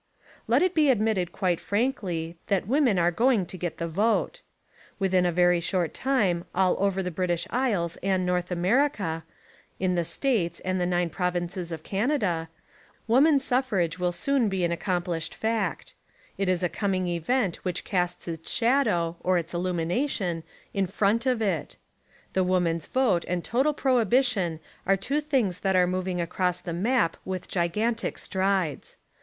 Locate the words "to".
3.45-3.55